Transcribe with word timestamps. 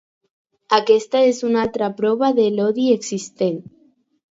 Aquesta 0.77 1.21
és 1.33 1.41
una 1.49 1.61
altra 1.65 1.91
prova 2.01 2.33
de 2.41 2.49
l’odi 2.57 2.89
existent. 2.97 3.63